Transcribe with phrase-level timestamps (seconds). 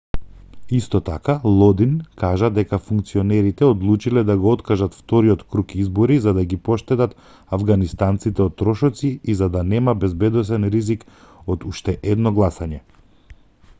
[0.75, 1.91] исто така лодин
[2.21, 7.13] кажа дека функционерите одлучиле да го откажат вториот круг избори за да ги поштедат
[7.59, 11.05] авганистанците од трошоци и за да нема безбедносен ризик
[11.57, 12.81] од уште едно гласање